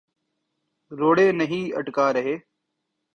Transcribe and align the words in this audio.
روڑے 0.91 1.31
نہیں 1.31 1.77
اٹکا 1.77 2.13
رہے۔ 2.13 2.35